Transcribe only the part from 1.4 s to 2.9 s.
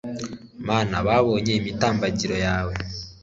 imitambagiro yawe